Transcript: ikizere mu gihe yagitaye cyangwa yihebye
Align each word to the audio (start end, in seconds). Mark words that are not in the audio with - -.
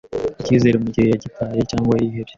ikizere 0.41 0.77
mu 0.83 0.87
gihe 0.93 1.07
yagitaye 1.09 1.61
cyangwa 1.69 1.93
yihebye 2.01 2.29